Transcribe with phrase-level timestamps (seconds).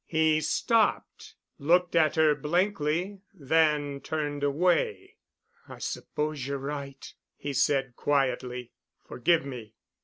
[0.07, 5.17] He stopped, looked at her blankly, then turned away.
[5.69, 7.05] "I suppose you're right,"
[7.37, 8.71] he said quietly.
[9.07, 9.75] "Forgive me.